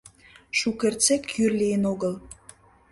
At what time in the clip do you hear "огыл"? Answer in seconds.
1.91-2.13